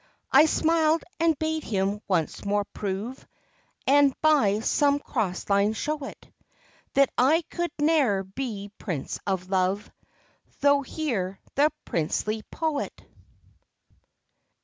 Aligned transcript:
I 0.31 0.47
smiled, 0.47 1.03
and 1.19 1.37
bade 1.37 1.63
him 1.63 2.01
once 2.07 2.43
more 2.43 2.65
prove, 2.65 3.23
And 3.85 4.19
by 4.19 4.61
some 4.61 4.97
cross 4.97 5.47
line 5.47 5.73
show 5.73 5.99
it, 6.05 6.27
That 6.95 7.11
I 7.19 7.43
could 7.51 7.69
ne'er 7.77 8.23
be 8.23 8.71
Prince 8.79 9.19
of 9.27 9.49
Love, 9.51 9.91
Though 10.61 10.81
here 10.81 11.39
the 11.53 11.69
Princely 11.85 12.41
Poet. 12.49 13.03